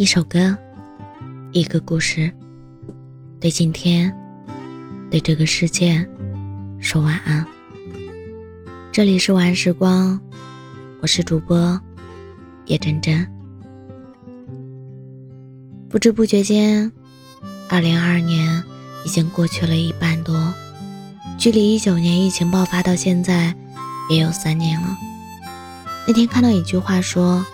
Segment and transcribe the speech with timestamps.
[0.00, 0.56] 一首歌，
[1.52, 2.32] 一个故事，
[3.38, 4.10] 对今天，
[5.10, 6.08] 对这个世界，
[6.80, 7.44] 说晚安。
[8.90, 10.18] 这里是晚安时光，
[11.02, 11.78] 我是主播
[12.64, 13.30] 叶真真。
[15.90, 16.90] 不知不觉间，
[17.68, 18.64] 二零二二年
[19.04, 20.34] 已经过去了一半多，
[21.36, 23.54] 距离一九年疫情爆发到现在
[24.08, 24.96] 也有三年了。
[26.08, 27.44] 那天看到一句话说：“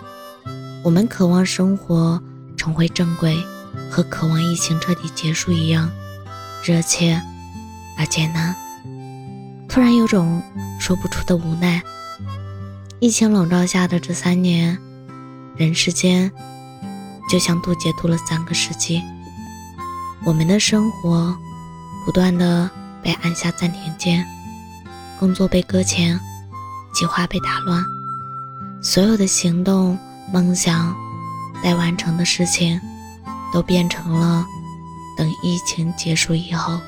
[0.81, 2.23] 我们渴望生活。”
[2.57, 3.37] 重回正轨，
[3.89, 5.89] 和渴望疫情彻底结束一样
[6.65, 7.21] 热切
[7.97, 8.53] 而艰难。
[9.69, 10.41] 突然有种
[10.79, 11.81] 说不出的无奈。
[12.99, 14.77] 疫情笼罩下的这三年，
[15.55, 16.31] 人世间
[17.29, 19.01] 就像渡劫渡了三个世纪。
[20.25, 21.37] 我们的生活
[22.05, 22.69] 不断的
[23.03, 24.25] 被按下暂停键，
[25.19, 26.19] 工作被搁浅，
[26.91, 27.83] 计划被打乱，
[28.81, 29.97] 所有的行动、
[30.33, 30.95] 梦想。
[31.63, 32.79] 待完成的事情，
[33.53, 34.45] 都变成了
[35.17, 36.79] 等疫情结束以后。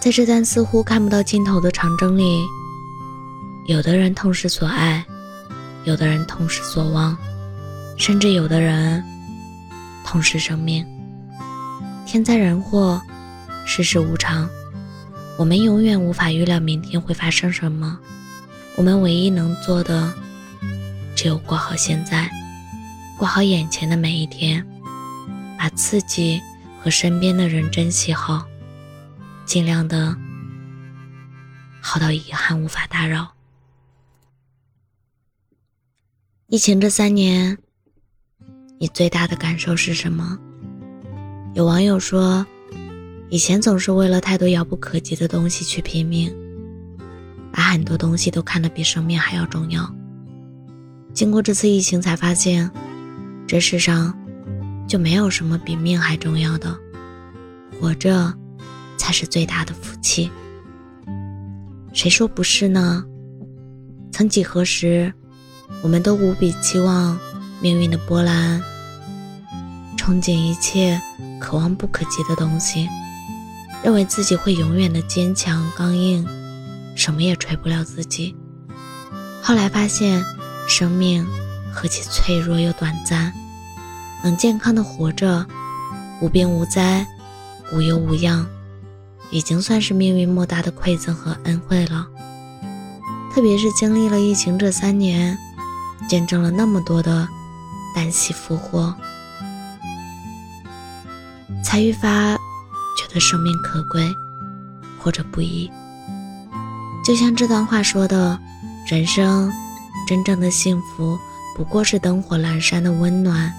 [0.00, 2.44] 在这段似乎看不到尽头的长征里，
[3.66, 5.04] 有的人痛失所爱，
[5.84, 7.16] 有的人痛失所望，
[7.98, 9.02] 甚至有的人
[10.04, 10.86] 痛失生命。
[12.06, 13.02] 天灾人祸，
[13.64, 14.48] 世事无常，
[15.36, 17.98] 我们永远无法预料明天会发生什么。
[18.76, 20.12] 我们唯一能做的，
[21.16, 22.30] 只有过好现在。
[23.18, 24.62] 过好眼前的每一天，
[25.58, 26.38] 把自己
[26.82, 28.46] 和身边的人珍惜好，
[29.46, 30.14] 尽量的
[31.80, 33.32] 好到遗憾无法打扰。
[36.48, 37.56] 疫情这三年，
[38.78, 40.38] 你最大的感受是什么？
[41.54, 42.46] 有网友说，
[43.30, 46.30] 以前总是为了太多遥不可及的东西去拼命，
[47.50, 49.90] 把很多东西都看得比生命还要重要。
[51.14, 52.70] 经过这次疫情，才发现。
[53.46, 54.12] 这世上
[54.88, 56.76] 就没有什么比命还重要的，
[57.80, 58.34] 活着
[58.96, 60.28] 才是最大的福气。
[61.92, 63.04] 谁说不是呢？
[64.10, 65.12] 曾几何时，
[65.80, 67.16] 我们都无比期望
[67.60, 68.60] 命运的波澜，
[69.96, 71.00] 憧憬一切
[71.40, 72.88] 可望不可及的东西，
[73.84, 76.26] 认为自己会永远的坚强刚硬，
[76.96, 78.34] 什么也锤不了自己。
[79.40, 80.24] 后来发现，
[80.66, 81.24] 生命。
[81.78, 83.30] 何其脆弱又短暂，
[84.22, 85.46] 能健康的活着，
[86.20, 87.06] 无病无灾，
[87.72, 88.46] 无忧无恙，
[89.30, 92.06] 已经算是命运莫大的馈赠和恩惠了。
[93.32, 95.36] 特别是经历了疫情这三年，
[96.08, 97.28] 见证了那么多的
[97.94, 98.94] 旦夕复活，
[101.62, 104.08] 才愈发觉得生命可贵，
[104.98, 105.70] 活着不易。
[107.04, 108.36] 就像这段话说的
[108.88, 109.52] ：“人生
[110.08, 111.16] 真正的幸福。”
[111.56, 113.50] 不过是灯火阑珊的温暖，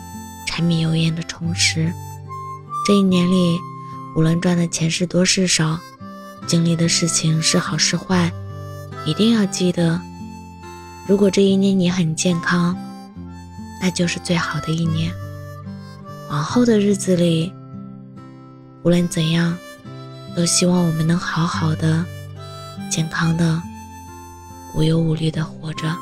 [0.58, 1.94] 柴米油盐的充实。
[2.84, 3.60] 这一年里，
[4.16, 5.78] 无论赚的钱是多是少，
[6.48, 8.32] 经历的事情是好是坏，
[9.06, 10.02] 一定要记得：
[11.08, 12.76] 如果这一年你很健康，
[13.80, 15.14] 那就是最好的一年。
[16.32, 17.54] 往后的日子里，
[18.82, 19.56] 无论怎样，
[20.36, 22.04] 都希望我们能好好的、
[22.90, 23.62] 健康的、
[24.74, 25.96] 无忧无虑的活着。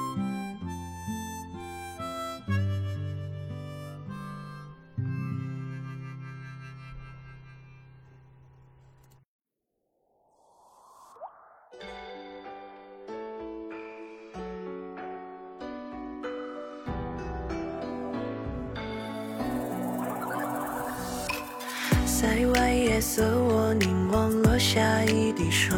[22.18, 25.78] 塞外夜色，我凝望落下一地霜，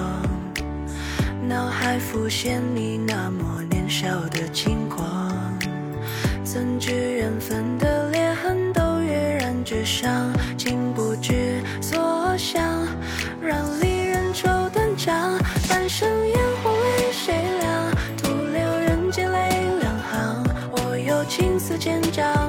[1.41, 5.33] 脑海浮现你那么年少的轻狂，
[6.43, 12.87] 怎知缘分的裂痕都跃然纸上，竟不知所想，
[13.41, 17.91] 让离人愁断肠，半生烟火为谁凉？
[18.15, 22.46] 徒留人间泪两行，我有情丝千丈，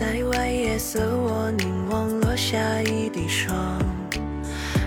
[0.00, 3.54] 塞外夜色，我凝望落下一滴霜，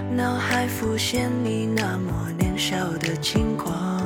[0.10, 4.02] 脑海浮现你那么年少的轻狂，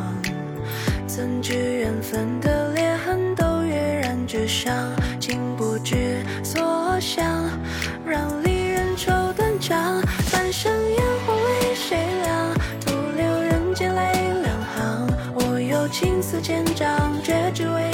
[1.07, 7.25] 怎知缘分的裂痕都跃然纸上，竟不知所向，
[8.05, 10.03] 让离人愁断肠。
[10.29, 12.53] 半生烟火为谁凉？
[12.85, 14.11] 徒留人间泪
[14.43, 15.07] 两行。
[15.35, 17.86] 我有青丝千丈，却只为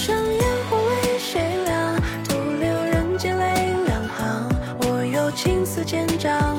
[0.00, 1.96] 生烟火为谁凉？
[2.22, 4.48] 徒留人间泪两行。
[4.78, 6.57] 我有青丝千丈。